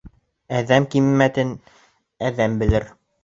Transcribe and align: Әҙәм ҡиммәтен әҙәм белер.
Әҙәм 0.59 0.87
ҡиммәтен 0.95 1.53
әҙәм 2.31 2.57
белер. 2.63 2.89